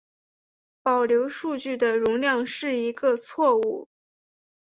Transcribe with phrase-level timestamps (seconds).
[0.81, 3.87] 保留数据的容量是一个错误。